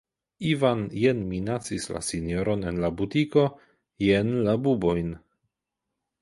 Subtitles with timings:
[0.51, 3.45] Ivan jen minacis la sinjoron en la butiko,
[4.07, 5.15] jen la bubojn.